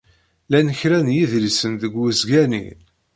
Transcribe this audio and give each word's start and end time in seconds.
Llan 0.47 0.69
kra 0.79 0.99
n 1.05 1.09
yedlisen 1.17 1.73
deg 1.81 1.93
wesga-nni. 1.99 2.65